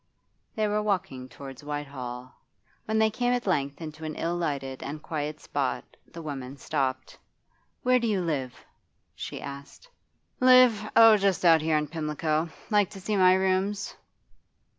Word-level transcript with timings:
They 0.55 0.67
were 0.67 0.81
walking 0.81 1.29
towards 1.29 1.63
Whitehall. 1.63 2.33
When 2.85 2.97
they 2.97 3.11
came 3.11 3.33
at 3.33 3.45
length 3.45 3.79
into 3.81 4.03
an 4.03 4.15
ill 4.15 4.35
lighted 4.35 4.81
and 4.81 4.99
quiet 4.99 5.39
spot, 5.39 5.83
the 6.11 6.23
woman 6.23 6.57
stopped. 6.57 7.19
'Where 7.83 7.99
do 7.99 8.07
you 8.07 8.21
live?' 8.21 8.65
she 9.13 9.39
asked. 9.39 9.87
'Live? 10.39 10.89
Oh, 10.95 11.17
just 11.17 11.45
out 11.45 11.61
here 11.61 11.77
in 11.77 11.85
Pimlico. 11.87 12.49
Like 12.71 12.89
to 12.89 12.99
see 12.99 13.15
my 13.15 13.35
rooms? 13.35 13.93